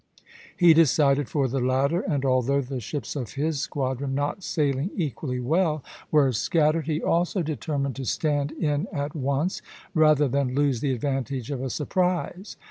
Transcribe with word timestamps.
He 0.57 0.73
decided 0.73 1.29
for 1.29 1.47
the 1.47 1.59
latter; 1.59 1.99
and 2.01 2.25
although 2.25 2.61
the 2.61 2.79
ships 2.79 3.15
of 3.15 3.33
his 3.33 3.61
squadron, 3.61 4.15
not 4.15 4.41
sailing 4.41 4.89
equally 4.95 5.39
well, 5.39 5.83
were 6.09 6.31
scattered, 6.31 6.87
he 6.87 7.03
also 7.03 7.43
determined 7.43 7.97
to 7.97 8.05
stand 8.05 8.51
in 8.53 8.87
at 8.91 9.13
once, 9.15 9.61
rather 9.93 10.27
than 10.27 10.55
lose 10.55 10.79
the 10.81 10.91
advantage 10.91 11.51
of 11.51 11.61
a 11.61 11.69
surprise. 11.69 12.57